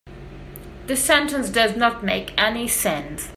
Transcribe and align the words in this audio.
This 0.87 1.05
sentence 1.05 1.51
does 1.51 1.77
not 1.77 2.03
make 2.03 2.33
any 2.35 2.67
sense. 2.67 3.29